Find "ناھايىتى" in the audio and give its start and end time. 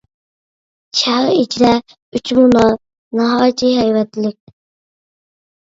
3.21-3.73